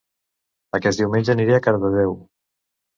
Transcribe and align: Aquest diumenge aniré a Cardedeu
Aquest 0.79 1.03
diumenge 1.03 1.37
aniré 1.37 1.57
a 1.59 1.63
Cardedeu 1.71 2.21